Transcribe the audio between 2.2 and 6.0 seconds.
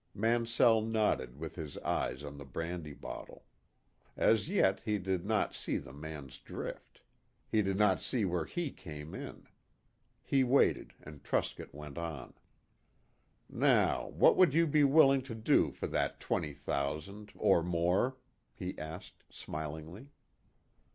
on the brandy bottle. As yet he did not see the